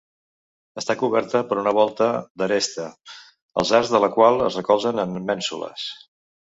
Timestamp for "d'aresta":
2.43-2.89